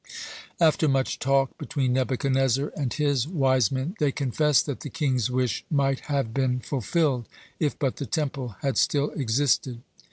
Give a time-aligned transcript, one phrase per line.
[0.59, 5.63] After much talk between Nebuchadnezzar and his wise men, they confessed that the king's wish
[5.69, 7.27] might have been fulfilled,
[7.59, 9.83] if but the Temple had still existed.